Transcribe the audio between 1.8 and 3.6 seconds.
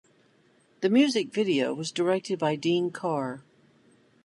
directed by Dean Karr.